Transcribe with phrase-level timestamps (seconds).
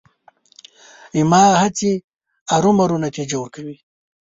[1.17, 1.91] زما هڅې
[2.55, 3.77] ارومرو نتیجه ورکوي.